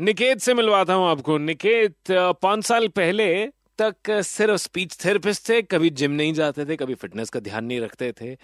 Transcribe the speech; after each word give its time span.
निकेत 0.00 0.38
से 0.40 0.54
मिलवाता 0.54 0.94
हूँ 0.94 1.06
आपको। 1.08 1.36
निकेत 1.38 2.10
पाँच 2.42 2.64
साल 2.64 2.86
पहले 2.88 3.26
तक 3.78 4.10
सिर्फ़ 4.22 4.56
स्पीच 4.56 4.96
थेरेपिस्ट 5.04 5.48
थे, 5.48 5.60
कभी 5.62 5.90
जिम 5.90 6.10
नहीं 6.10 6.32
जाते 6.34 6.64
थे, 6.64 6.76
कभी 6.76 6.94
फिटनेस 6.94 7.30
का 7.30 7.40
ध्यान 7.40 7.64
नहीं 7.64 7.80
रखते 7.80 8.10
थे। 8.12 8.34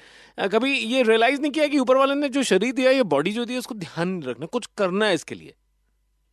कभी 0.48 0.72
ये 0.72 1.02
रियलाइज़ 1.02 1.40
नहीं 1.40 1.50
किया 1.52 1.66
कि 1.66 1.78
ऊपर 1.78 1.96
वाले 1.96 2.14
ने 2.14 2.28
जो 2.28 2.42
शरीर 2.42 2.72
दिया, 2.72 2.90
ये 2.90 3.02
बॉडी 3.04 3.32
जो 3.32 3.44
दी, 3.44 3.56
उसको 3.56 3.74
ध्यान 3.74 4.08
नहीं 4.08 4.28
रखना, 4.28 4.46
कुछ 4.46 4.68
करना 4.78 5.06
है 5.06 5.14
इसके 5.14 5.34
लिए। 5.34 5.54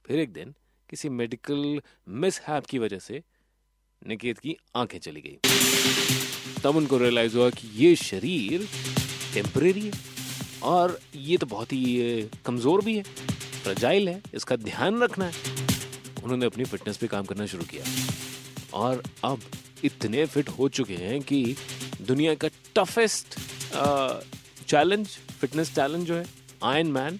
फिर 0.06 0.20
एक 0.20 0.34
दिन 0.34 0.54
किसी 0.90 1.10
मेडिकल 1.12 1.80
मिसहैप 2.16 2.66
की 2.66 2.80
वजह 2.80 3.00
से 3.00 3.22
निकेत 4.02 4.40
की 4.40 4.56
आँखें 4.76 5.00
चली 5.00 5.22
गई। 5.22 5.38
तब 6.64 6.76
उनको 6.76 6.98
रियलाइज़ 6.98 7.38
हुआ 7.38 7.50
कि 7.50 7.70
ये 7.76 7.96
शरीर 7.96 8.68
टेम्परेरी 9.34 9.82
है 9.82 9.92
और 10.64 11.00
ये 11.16 11.38
तो 11.38 11.46
बहुत 11.48 11.74
ही 11.74 12.30
कमज़ोर 12.46 12.84
भी 12.86 12.98
है। 12.98 13.36
फ्रजाइल 13.68 14.10
है 14.10 14.22
इसका 14.36 14.56
ध्यान 14.56 15.02
रखना 15.04 15.26
है। 15.26 15.32
उन्होंने 16.24 16.46
अपनी 16.46 16.64
फिटनेस 16.66 16.98
पे 16.98 17.08
काम 17.08 17.26
करना 17.26 17.46
शुरू 17.46 17.64
किया। 17.72 17.84
और 18.74 19.02
अब 19.26 19.40
इतने 19.86 20.26
फिट 20.26 20.50
हो 20.50 20.68
चुके 20.78 20.94
हैं 20.96 21.20
कि 21.22 21.56
दुनिया 22.08 22.34
का 22.36 22.48
टफेस्ट 22.76 23.36
चैलेंज 24.68 25.08
फिटनेस 25.42 25.74
चैलेंज 25.76 26.06
जो 26.08 26.16
है 26.16 26.26
आयन 26.66 26.88
मैन 26.92 27.20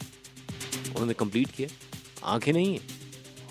उन्होंने 0.90 1.14
कंप्लीट 1.14 1.52
किया। 1.58 1.68
आँखें 2.26 2.52
नहीं 2.54 2.74
है 2.74 2.80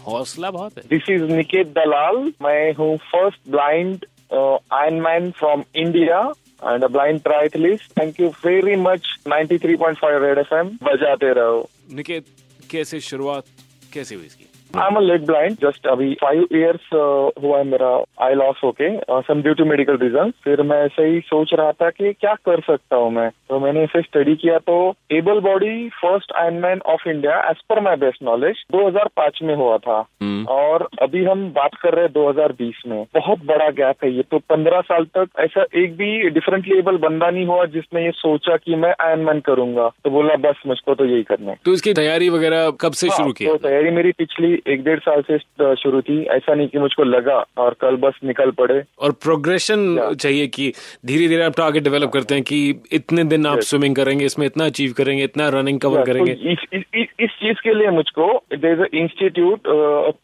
हौसला 0.06 0.50
बहुत 0.50 0.78
है। 0.78 0.82
दिस 0.90 1.10
इज़ 1.10 1.22
निकेत 1.32 1.66
दलाल 1.76 2.16
मैं 2.42 2.72
हूँ 2.74 2.96
first 3.12 3.48
blind 3.50 4.06
iron 4.74 5.00
man 5.02 5.30
from 5.38 5.64
India 5.76 6.20
and 6.64 6.84
a 6.84 6.88
blind 6.88 7.20
triathlete 7.22 7.90
thank 7.98 8.20
you 8.20 8.28
very 8.44 8.76
much 8.82 9.14
93.5 9.28 10.20
red 10.24 10.38
FM 10.38 10.76
बजाते 10.82 11.32
रहो। 11.34 11.68
निकेत 11.92 12.26
कैसे 12.70 13.00
शुरुआत 13.00 13.44
कैसे 13.92 14.14
हुई 14.14 14.26
इसकी? 14.26 14.46
I 14.80 14.88
am 14.88 14.98
leg 15.00 15.26
blind 15.26 15.52
just 15.52 15.86
अभी 15.86 16.14
फाइव 16.14 16.46
ईयर्स 16.52 16.80
uh, 16.80 17.44
हुआ 17.44 17.58
है 17.58 17.64
मेरा 17.64 18.04
आई 18.26 18.34
लॉस 18.34 18.60
होके 18.64 18.98
some 19.10 19.42
due 19.42 19.54
to 19.54 19.64
medical 19.64 19.96
reason 19.96 20.32
फिर 20.44 20.62
मैं 20.62 20.84
ऐसे 20.84 21.02
ही 21.02 21.20
सोच 21.20 21.54
रहा 21.54 21.72
था 21.72 21.90
कि 21.90 22.12
क्या 22.12 22.34
कर 22.34 22.60
सकता 22.60 22.96
हूँ 22.96 23.10
मैं? 23.12 23.30
तो 23.30 23.60
मैंने 23.60 23.84
इसे 23.84 24.02
स्टडी 24.02 24.34
किया 24.34 24.58
तो 24.58 24.94
able 25.12 25.40
body 25.40 25.88
first 25.88 26.32
iron 26.32 26.54
man 26.54 26.80
of 26.86 27.08
India 27.08 27.50
as 27.50 27.56
per 27.68 27.80
my 27.80 27.96
best 27.96 28.22
knowledge 28.22 28.64
2005 28.74 29.42
में 29.42 29.54
हुआ 29.54 29.76
था। 29.78 30.06
Hmm. 30.22 30.48
और 30.48 30.88
अभी 31.02 31.24
हम 31.24 31.48
बात 31.48 31.70
कर 31.74 31.94
रहे 31.94 32.04
हैं 32.04 32.12
2020 32.12 32.82
में। 32.86 33.06
बहुत 33.14 33.38
बड़ा 33.44 33.70
गैप 33.70 34.04
है 34.04 34.12
ये। 34.12 34.22
तो 34.22 34.38
15 34.38 34.80
साल 34.80 35.04
तक 35.04 35.28
ऐसा 35.38 35.64
एक 35.74 35.96
भी 35.96 36.30
डिफरेंटली 36.30 36.78
एबल 36.78 36.96
बंदा 36.96 37.30
नहीं 37.30 37.46
हुआ 37.46 37.64
जिसने 37.64 38.04
ये 38.04 38.10
सोचा 38.10 38.56
कि 38.56 38.74
मैं 38.74 38.94
आयन 39.00 39.18
मैन 39.18 39.40
करूँगा। 39.40 39.88
तो 40.04 40.10
बोला 40.10 40.36
बस 40.36 40.62
मुझको 40.66 40.94
तो 40.94 41.04
यही 41.04 41.22
करना 41.22 41.50
है। 41.50 41.58
तो 41.64 41.72
इसकी 41.72 41.92
तैयारी 41.92 42.28
वगैरह 42.28 42.70
कब 42.70 42.92
से 42.92 43.08
हाँ, 43.08 43.16
शुरू 43.16 43.32
की 43.32 43.46
तो 43.46 43.56
तैयारी 43.56 43.90
मेरी 43.90 44.12
पिछली 44.12 44.62
एक 44.68 44.84
डेढ़ 44.84 44.98
साल 44.98 45.22
से 45.30 45.38
शुरू 45.76 46.00
थी। 46.00 46.22
ऐसा 46.26 46.54
नहीं 46.54 46.68
कि 46.68 46.78
मुझको 46.78 47.04
लगा 47.04 47.44
और 47.58 47.74
कल 47.80 47.96
बस 47.96 48.18
निकल 48.24 48.50
पड़े। 48.50 48.82
और 48.98 49.12
प्रोग्रेशन 49.12 50.14
चाहिए 50.20 50.46
कि 50.46 50.72
धीरे 51.06 51.28
धीरे 51.28 51.42
आप 51.42 51.56
टारगेट 51.56 51.82
डेवलप 51.82 52.10
करते 52.10 52.34
हैं 52.34 52.44
कि 52.44 52.58
इतने 52.92 53.24
दिन 53.24 53.46
आप 53.46 53.60
स्विमिंग 53.60 53.96
करेंगे 53.96 54.24
इसमें 54.24 54.46
इतना 54.46 54.66
अचीव 54.66 54.92
करेंगे 54.92 55.24
इतना 55.24 55.48
रनिंग 55.48 55.80
कवर 55.80 56.04
करेंगे। 56.04 56.34
तो 56.34 56.50
इस, 56.50 56.58
इस, 56.72 56.82
इस, 56.94 57.06
इस 57.20 57.30
चीज़ 57.30 57.60
के 57.64 57.74
लिए 57.74 57.90
मुझको 57.90 58.32
there 58.54 58.88
institute 58.94 59.60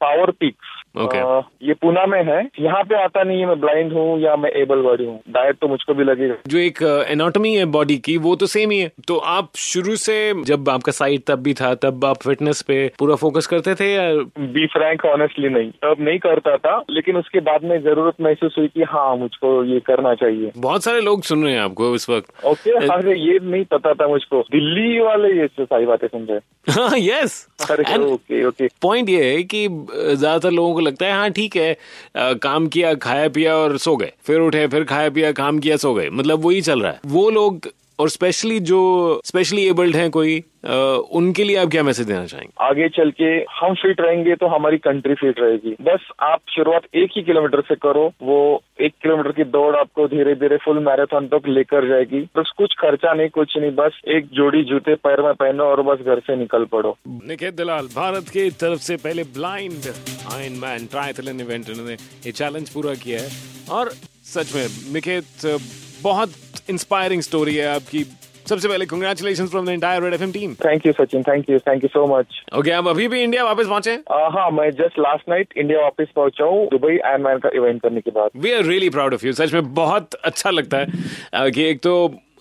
power 0.00 0.30
picks 0.30 0.81
okay. 0.94 1.20
आ, 1.20 1.40
ये 1.62 1.74
पुणे 1.82 2.06
में 2.06 2.22
है। 2.24 2.40
यहाँ 2.60 2.82
पे 2.84 3.02
आता 3.02 3.22
नहीं 3.22 3.40
है 3.40 3.46
मैं 3.46 3.58
ब्लाइंड 3.60 3.92
हूँ 3.92 4.20
या 4.20 4.36
मैं 4.36 4.50
एबल 4.60 4.82
बॉडी 4.82 5.04
हूँ। 5.04 5.18
डायट 5.30 5.56
तो 5.60 5.68
मुझको 5.68 5.94
भी 5.94 6.04
लगेगा। 6.04 6.34
जो 6.46 6.58
एक 6.58 6.82
एनाटॉमी 7.10 7.54
है 7.54 7.64
बॉडी 7.74 7.96
की 7.98 8.16
वो 8.18 8.34
तो 8.36 8.46
सेम 8.46 8.70
ही 8.70 8.78
है। 8.78 8.90
तो 9.08 9.16
आप 9.32 9.50
शुरू 9.56 9.96
से 9.96 10.16
जब 10.44 10.68
आपका 10.68 10.92
साइट 10.92 11.24
तब 11.26 11.42
भी 11.42 11.54
था 11.54 11.74
तब 11.82 12.04
आप 12.04 12.22
फिटनेस 12.22 12.62
पे 12.62 12.76
पूरा 12.98 13.14
फोकस 13.16 13.46
करते 13.46 13.74
थे 13.74 13.92
या? 13.92 14.08
बी 14.54 14.66
फ्रैंक 14.66 15.04
ऑनेस्टली 15.06 15.48
नहीं। 15.48 15.70
तब 15.84 15.96
नहीं 16.00 16.18
करता 16.18 16.56
था 16.56 16.76
लेकिन 16.90 17.16
उसके 17.16 17.40
बाद 17.40 17.64
में 17.64 17.78
ज़रूरत 17.82 18.20
महसूस 18.20 18.54
हुई 18.58 18.68
की 18.68 18.82
हाँ 18.90 19.16
मुझको 19.16 19.52
ये 19.64 19.80
करना 19.86 20.14
चाहिए। 20.14 20.52
बहुत 20.56 20.84
सारे 20.84 21.00
लोग 21.00 21.22
सुन 21.24 21.44
रहे 21.44 21.52
हैं 21.52 21.60
आपको 21.60 21.94
इस 21.94 22.08
वक्त। 22.10 22.44
ओके 22.46 22.70
अरे 22.86 23.18
ये 23.20 23.38
नहीं 23.42 23.64
पता 23.72 23.92
था 23.94 24.08
मुझको। 24.08 24.40
दिल्ली 24.52 24.98
वाले 25.00 25.28
ये 25.40 25.46
सारी 25.60 25.86
बातें 25.86 26.06
सुन 26.08 26.26
रहे 26.30 27.00
यस 27.00 27.46
ओके 27.72 28.44
ओके। 28.44 28.68
पॉइंट 28.82 29.08
ये 29.08 29.24
है 29.24 29.42
कि 29.42 29.66
ज़्यादातर 29.68 30.50
लोगों 30.50 30.74
को 30.74 30.80
लगता 30.82 31.06
है 31.06 31.12
हाँ 31.12 31.30
ठीक 31.30 31.56
है 31.56 31.72
आ, 32.16 32.32
काम 32.32 32.66
किया 32.66 32.94
खाया 32.94 33.28
पिया 33.28 33.56
और 33.56 33.78
सो 33.78 33.96
गए। 33.96 34.12
फिर 34.24 34.40
उठे 34.40 34.66
फिर 34.66 34.84
खाया 34.84 35.10
पिया 35.10 35.32
काम 35.32 35.58
किया 35.58 35.76
सो 35.76 35.94
गए। 35.94 36.10
मतलब 36.10 36.44
वही 36.44 36.60
चल 36.60 36.82
रहा 36.82 36.92
है। 36.92 37.00
वो 37.06 37.30
लोग 37.30 37.68
और 37.98 38.08
स्पेशली 38.10 38.58
जो 38.60 38.80
स्पेशली 39.24 39.66
एबल्ड 39.68 39.96
हैं 39.96 40.10
कोई 40.10 40.42
आ, 40.66 40.74
उनके 41.18 41.44
लिए 41.44 41.56
आप 41.56 41.68
क्या 41.68 41.82
मैसेज 41.82 42.06
देना 42.06 42.26
चाहेंगे? 42.26 42.52
आगे 42.60 42.88
चल 42.88 43.10
के 43.10 43.30
हम 43.52 43.74
फिट 43.74 44.00
रहेंगे 44.00 44.34
तो 44.34 44.46
हमारी 44.46 44.78
कंट्री 44.78 45.14
फिट 45.14 45.40
रहेगी। 45.40 45.74
बस 45.82 46.08
आप 46.22 46.40
शुरुआत 46.48 46.82
एक 46.94 47.10
ही 47.16 47.22
किलोमीटर 47.22 47.60
से 47.60 47.74
करो 47.74 48.04
वो 48.22 48.38
एक 48.80 48.92
किलोमीटर 49.02 49.32
की 49.32 49.44
दौड़ 49.50 49.74
आपको 49.76 50.06
धीरे 50.08 50.34
धीरे 50.34 50.56
फुल 50.56 50.78
मैराथन 50.84 51.26
तक 51.26 51.48
लेकर 51.48 51.88
जाएगी। 51.88 52.20
बस 52.36 52.52
कुछ 52.58 52.74
खर्चा 52.80 53.12
नहीं 53.12 53.28
कुछ 53.28 53.56
नहीं 53.56 53.70
बस 53.74 54.00
एक 54.16 54.28
जोड़ी 54.32 54.62
जूते 54.64 54.94
पैर 55.06 55.22
में 55.22 55.34
पहनो 55.34 55.64
और 55.64 55.82
बस 55.82 56.04
घर 56.06 56.20
से 56.20 56.36
निकल 56.36 56.64
पड़ो। 56.72 56.96
निकेत 57.08 57.54
दलाल 57.54 57.86
भारत 57.96 58.28
की 58.28 58.48
तरफ़ 58.62 58.80
से 58.80 58.96
पहले 58.98 59.22
blind 59.34 59.92
iron 60.32 60.60
man 60.62 60.86
triathlon 60.86 61.40
event 61.40 61.70
उन्होंने 61.70 61.92
ये 61.92 62.32
चैलेंज 62.32 62.70
पूरा 62.70 62.94
किया 63.04 63.20
है। 63.20 63.28
और 63.70 63.90
सच 64.26 64.54
में 64.56 64.66
निकेत 64.94 65.60
बहुत 66.02 66.30
इंस्पायरिंग 66.70 67.22
स्टोरी 67.22 67.54
है 67.54 67.74
आपकी। 67.74 68.04
सबसे 68.48 68.68
पहले 68.68 68.86
congratulation 68.86 69.46
from 69.46 69.66
the 69.66 69.68
entire 69.70 70.02
red 70.02 70.14
FM 70.14 70.32
team 70.32 70.54
thank 70.64 70.86
you 70.86 70.92
Sachin 70.92 71.22
thank 71.22 71.50
you 71.50 71.58
thank 71.58 71.84
you 71.84 71.88
so 71.88 72.06
much 72.08 72.40
okay 72.58 72.70
आप 72.70 72.86
अभी 72.88 73.06
भी 73.08 73.22
इंडिया 73.22 73.44
वापस 73.44 73.66
पहुँचे? 73.66 73.92
हाँ 74.32 74.50
मैं 74.50 74.70
जस्ट 74.72 74.98
लास्ट 74.98 75.28
नाइट 75.28 75.54
इंडिया 75.56 75.82
वापस 75.82 76.08
पहुँचा 76.16 76.44
हूँ 76.44 76.66
दुबई 76.70 76.98
आयरन 76.98 77.22
मैन 77.22 77.38
का 77.38 77.50
इवेंट 77.54 77.80
करने 77.82 78.00
के 78.00 78.10
बाद। 78.10 78.30
We 78.36 78.52
are 78.52 78.64
really 78.64 78.90
proud 78.90 79.14
of 79.14 79.26
you 79.26 79.32
सच 79.32 79.52
में 79.54 79.72
बहुत 79.74 80.14
अच्छा 80.14 80.50
लगता 80.50 80.78
है। 80.78 81.50
कि 81.50 81.64
एक 81.64 81.80
तो 81.82 81.94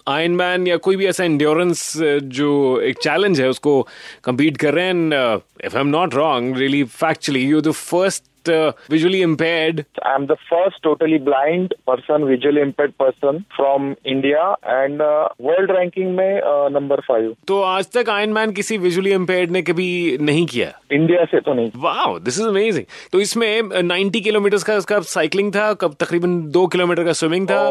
आयन 0.08 0.32
मैन 0.36 0.68
या 0.68 0.78
कोई 0.78 0.96
भी 0.96 1.06
ऐसा 1.08 1.24
इंड्योरेंस 1.24 1.94
जो 2.38 2.80
एक 2.82 2.98
चैलेंज 2.98 3.42
है 3.42 3.50
उसको 3.50 3.82
कम्पीट 4.24 4.58
कर 4.58 4.74
रहे 4.74 4.86
हैं। 4.86 4.92
And 4.92 5.14
if 5.66 5.76
I 5.76 5.82
am 5.82 5.88
not 5.88 6.16
wrong 6.16 6.58
really 6.58 6.84
factually 6.84 7.44
you 7.46 7.62
the 7.62 7.72
first 7.72 8.24
uh, 8.50 8.72
visually 8.90 9.22
impaired? 9.22 9.86
I'm 10.06 10.28
the 10.28 10.38
first 10.50 10.82
totally 10.84 11.18
blind 11.18 11.74
person, 11.88 12.26
visually 12.28 12.62
impaired 12.62 12.98
person 12.98 13.46
from 13.56 13.96
India 14.06 14.56
and 14.64 15.02
uh, 15.02 15.30
world 15.40 15.70
ranking 15.70 16.12
में 16.12 16.42
number 16.74 16.96
uh, 16.96 17.06
five 17.08 17.36
तो 17.48 17.62
आज 17.62 17.92
तक 17.98 18.10
ion 18.10 18.30
man 18.30 18.52
किसी 18.52 18.78
visually 18.78 19.12
impaired 19.12 19.52
ने 19.52 19.62
कभी 19.62 20.18
नहीं 20.22 20.46
किया? 20.46 20.72
India 20.92 21.26
से 21.26 21.40
तो 21.40 21.54
नहीं। 21.54 21.72
वाह 21.78 22.18
दिस 22.20 22.40
इज़ 22.40 22.48
अमेजिंग 22.48 22.86
तो 23.14 23.20
इसमें 23.20 23.62
90 23.62 24.22
किलोमीटर 24.22 24.58
का 24.68 24.76
उसका 24.76 25.00
साइकिलिंग 25.00 25.56
था 25.56 25.74
कब 25.74 25.96
तकरीबन 26.00 26.42
दो 26.52 26.68
किलोमीटर 26.68 27.04
का 27.04 27.14
स्विमिंग 27.14 27.48
था? 27.50 27.70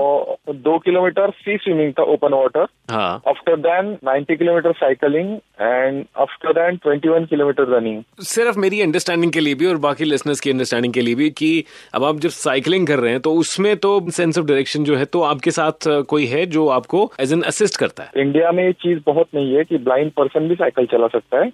दो 0.50 0.78
किलोमीटर 0.78 1.30
सी 1.30 1.56
स्विमिंग 1.56 1.92
था 1.92 2.03
open 2.03 2.34
water 2.34 2.66
after 3.28 3.56
then 3.56 3.97
90 4.09 4.38
kilometre 4.38 4.72
cycling 4.72 5.38
and 5.60 6.04
after 6.16 6.53
then 6.53 6.76
21 6.87 7.28
kilometre 7.28 7.69
running 7.69 8.03
सिर्फ़ 8.26 8.59
मेरी 8.59 8.81
अंडरस्टैंडिंग 8.81 9.32
के 9.32 9.41
लिए 9.41 9.54
भी 9.54 9.66
और 9.66 9.76
बाकी 9.87 10.04
लिसनर्स 10.04 10.41
की 10.41 10.50
अंडरस्टैंडिंग 10.50 10.94
के 10.94 11.00
लिए 11.00 11.15
भी 11.15 11.31
कि 11.31 11.53
अब 11.94 12.04
आप 12.04 12.19
जब 12.21 12.31
साइकिलिंग 12.31 12.87
कर 12.87 12.98
रहे 12.98 13.12
हैं 13.12 13.21
तो 13.21 13.34
उसमें 13.34 13.76
तो 13.76 13.91
सेंस 14.10 14.38
ऑफ़ 14.38 14.47
डायरेक्शन 14.47 14.84
जो 14.84 14.97
है 14.97 15.04
तो 15.04 15.22
आपके 15.22 15.50
साथ 15.50 15.88
कोई 16.09 16.26
है 16.26 16.44
जो 16.47 16.66
आपको 16.69 17.10
एज 17.21 17.32
एन 17.32 17.43
असिस्ट 17.43 17.76
करता 17.76 18.03
है? 18.03 18.10
इंडिया 18.16 18.53
में 18.53 18.65
ये 18.65 18.72
चीज़ 18.82 18.98
बहुत 19.06 19.26
नहीं 19.34 19.54
है 19.54 19.65
कि 19.65 19.78
ब्लाइंड 19.78 20.10
पर्सन 20.12 20.48
भी 20.48 20.54
साइकिल 20.54 20.87
चला 20.87 21.06
सकता 21.09 21.38
है। 21.38 21.53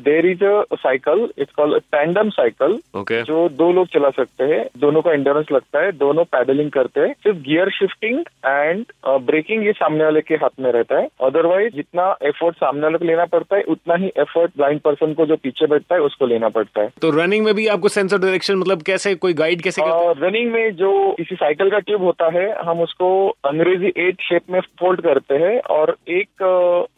There 0.00 0.26
is 0.26 0.44
a 0.44 0.62
cycle 0.74 1.28
it's 1.38 1.52
called 1.52 1.82
tandem 1.92 2.30
cycle 2.30 2.78
जो 3.24 3.48
दो 3.58 3.70
लोग 3.72 3.86
चला 3.88 4.10
सकते 4.10 4.44
हैं। 4.44 4.64
दोनों 4.78 5.02
का 5.02 5.12
इंडोरेंस 5.12 5.46
लगता 5.52 5.82
है 5.82 5.92
दोनों 5.98 6.24
पैडलिंग 6.32 6.70
करते 6.70 7.00
हैं। 7.00 7.12
सिर्फ़ 7.14 7.38
गियर 7.48 7.70
शिफ्टिंग 7.70 8.18
एंड 8.46 8.84
ब्रेकिंग 9.26 9.66
ये 9.66 9.72
सामने 9.72 10.04
वाले 10.04 10.20
के 10.20 10.34
हाथ 10.34 10.60
में 10.60 10.70
रहता 10.72 10.98
है। 10.98 11.08
अदरवाइज़ 11.22 11.74
जितना 11.74 12.14
एफर्ट 12.24 12.56
सामने 12.56 12.82
वाले 12.82 12.98
को 12.98 13.04
लेना 13.04 13.24
पड़ता 13.26 13.40
है 13.52 13.62
उतना 13.68 13.94
ही 13.94 14.12
एफर्ट 14.18 14.50
ब्लाइंड 14.56 14.80
पर्सन 14.80 15.12
को 15.14 15.26
जो 15.26 15.36
पीछे 15.36 15.66
बैठता 15.66 15.94
है 15.94 16.00
उसको 16.00 16.26
लेना 16.26 16.48
पड़ता 16.48 16.82
है। 16.82 16.88
तो 17.02 17.10
रनिंग 17.10 17.44
में 17.44 17.54
भी 17.54 17.66
आपको 17.66 17.88
सेंस 17.88 18.14
ऑफ़ 18.14 18.20
डायरेक्शन 18.20 18.56
मतलब 18.56 18.82
कैसे 18.82 19.14
कोई 19.14 19.34
गाइड 19.34 19.62
कैसे 19.62 19.82
रनिंग 20.20 20.50
में 20.52 20.74
जो 20.76 20.90
किसी 21.12 21.34
साइकिल 21.34 21.70
का 21.70 21.78
ट्यूब 21.80 22.02
होता 22.02 22.30
है 22.32 22.46
हम 22.64 22.80
उसको 22.80 23.08
अंग्रेज़ी 23.44 23.92
एट 23.98 24.22
शेप 24.22 24.50
में 24.50 24.60
फोल्ड 24.80 25.00
करते 25.00 25.34
हैं 25.34 25.58
और 25.70 25.96
एक 26.10 26.44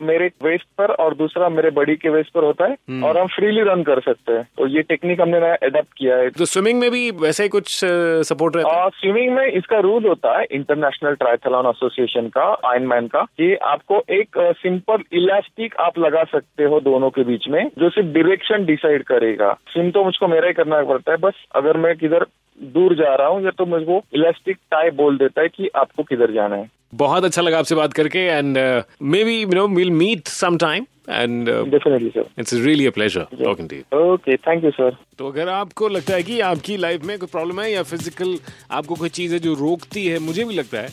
मेरे 0.02 0.30
वेस्ट 0.44 0.66
पर 0.78 0.90
और 1.04 1.14
दूसरा 1.14 1.48
मेरे 1.48 1.70
बॉडी 1.70 1.96
के 1.96 2.08
वेस्ट 2.08 2.32
पर 2.32 2.44
होता 2.44 2.64
है 2.64 2.72
हम्म। 2.72 3.04
और 3.04 3.18
हम 3.18 3.26
फ्रीली 3.26 3.62
रन 3.62 3.82
कर 3.82 4.00
सकते 4.00 4.32
हैं। 4.32 4.42
तो 4.58 4.66
ये 4.66 4.82
टेक्निक 4.82 5.20
हमने 5.20 5.40
नया 5.40 5.56
एडेप्ट 5.62 5.92
किया 5.98 6.16
है। 6.16 6.30
तो 6.30 6.44
स्विमिंग 6.44 6.78
में 6.80 6.90
भी 6.90 7.10
वैसे 7.20 7.42
ही 7.42 7.48
कुछ 7.48 7.80
सपोर्ट 8.28 8.56
रहता 8.56 8.82
है? 8.82 8.88
स्विमिंग 8.94 9.34
में 9.34 9.46
इसका 9.46 9.78
रूल 9.78 10.06
होता 10.06 10.38
है 10.38 10.46
इंटरनेशनल 10.52 11.14
ट्राइथलॉन 11.14 11.66
एसोसिएशन 11.66 12.28
का 12.28 12.46
आयन 12.64 12.86
मैन 12.86 13.06
का 13.06 13.22
कि 13.38 13.54
आपको 13.64 14.02
एक 14.10 14.38
सिंपल 14.58 15.02
इलास्टिक 15.12 15.76
आप 15.80 15.98
लगा 15.98 16.22
सकते 16.34 16.64
हो 16.64 16.80
दोनों 16.82 17.10
के 17.10 17.24
बीच 17.24 17.48
में 17.48 17.62
जो 17.78 17.90
सिर्फ़ 17.90 18.08
डिरेक्शन 18.12 18.64
डिसाइड 18.66 19.02
करेगा। 19.06 19.52
स्विम 19.72 19.90
तो 19.90 20.04
मुझको 20.04 20.28
मेरा 20.28 20.46
ही 20.46 20.54
करना 20.54 20.82
पड़ता 20.84 21.12
है 21.12 21.18
बस 21.20 21.44
अगर 21.56 21.76
मैं 21.78 21.94
किधर 21.96 22.26
दूर 22.60 22.94
जा 22.96 23.14
रहा 23.14 23.28
हूँ 23.28 23.44
या 23.44 23.50
तो 23.58 23.66
मुझको 23.66 24.02
इलास्टिक 24.14 24.56
टाई 24.70 24.90
बोल 24.96 25.16
देता 25.18 25.42
है 25.42 25.48
कि 25.50 25.68
आपको 25.76 26.02
किधर 26.04 26.32
जाना 26.32 26.56
है। 26.56 26.68
बहुत 26.94 27.24
अच्छा 27.24 27.42
लगा 27.42 27.58
आपसे 27.58 27.74
बात 27.74 27.92
करके 27.92 28.18
and 28.18 28.58
maybe 29.24 29.40
you 29.42 29.48
know 29.50 29.66
will 29.70 29.90
meet 29.92 30.28
some 30.30 30.58
time 30.58 30.86
and 31.10 31.48
definitely 31.70 32.10
sir 32.10 32.28
it's 32.40 32.54
really 32.54 32.86
a 32.86 32.90
pleasure 32.90 33.26
talking 33.42 33.68
to 33.68 33.76
you 33.76 34.12
okay 34.12 34.36
thank 34.46 34.64
you 34.64 34.70
sir 34.72 34.96
तो 35.18 35.28
अगर 35.28 35.48
आपको 35.48 35.88
लगता 35.88 36.14
है 36.14 36.22
कि 36.22 36.38
आपकी 36.50 36.76
लाइफ 36.76 37.04
में 37.04 37.18
कोई 37.18 37.28
प्रॉब्लम 37.32 37.60
है 37.60 37.70
या 37.72 37.82
फ़िज़िकल 37.84 38.38
आपको 38.72 38.94
कोई 38.94 39.08
चीज़ 39.18 39.34
है 39.34 39.38
जो 39.40 39.54
रोकती 39.60 40.06
है 40.06 40.18
मुझे 40.28 40.44
भी 40.44 40.54
लगता 40.54 40.78
है 40.78 40.88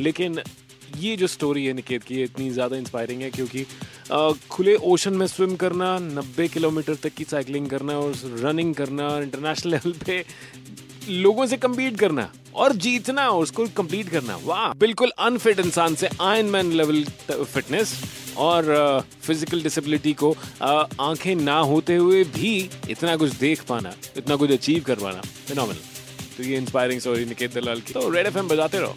लेकिन 0.00 0.38
ये 0.98 1.16
जो 1.16 1.26
स्टोरी 1.28 1.64
है 1.66 1.72
निकेत 1.72 2.02
की 2.02 2.22
इतनी 2.22 2.50
ज़्यादा 2.50 2.76
इंस्पायरिंग 2.76 3.22
है 3.22 3.30
क्योंकि 3.30 3.64
खुले 4.50 4.74
ओशन 4.86 5.14
में 5.14 5.26
स्विम 5.26 5.54
करना 5.56 5.96
90 6.00 6.48
किलोमीटर 6.48 6.94
तक 6.94 7.14
की 7.14 7.24
साइकिलिंग 7.24 7.68
करना 7.70 7.98
और 7.98 8.12
रनिंग 8.40 8.74
करना, 8.74 9.08
इंटरनेशनल 9.20 9.72
लेवल 9.72 9.92
पे 10.06 10.24
लोगों 11.08 11.46
से 11.46 11.56
कम्पीट 11.56 11.98
करना 11.98 12.30
और 12.54 12.72
जीतना 12.74 13.28
और 13.28 13.42
उसको 13.42 13.66
कंप्लीट 13.76 14.08
करना। 14.08 14.36
वाह, 14.44 14.72
बिल्कुल 14.74 15.12
अनफिट 15.20 15.58
इंसान 15.60 15.94
से 15.94 16.08
आयन 16.22 16.46
मैन 16.50 16.72
लेवल 16.72 17.04
फिटनेस 17.30 17.94
और 18.38 19.04
फ़िज़िकल 19.22 19.62
डिसेबिलिटी 19.62 20.12
को 20.14 20.34
आँखें 20.62 21.34
ना 21.36 21.58
होते 21.72 21.96
हुए 21.96 22.22
भी 22.30 22.54
इतना 22.90 23.16
कुछ 23.16 23.34
देख 23.36 23.64
पाना, 23.68 23.92
इतना 24.16 24.36
कुछ 24.36 24.50
अचीव 24.52 24.82
कर 24.86 24.94
पाना 24.96 25.20
फिनोमिनल 25.20 25.80
तो 26.36 26.42
ये 26.42 26.56
इंस्पायरिंग 26.56 27.00
स्टोरी 27.00 27.24
निकेत 27.24 27.54
दलाल 27.54 27.80
की। 27.80 27.92
तो 27.92 28.08
रेड 28.10 28.26
एफ़ 28.26 28.38
बजाते 28.38 28.78
रहो। 28.78 28.94